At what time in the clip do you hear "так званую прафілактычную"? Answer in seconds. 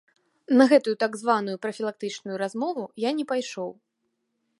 1.03-2.35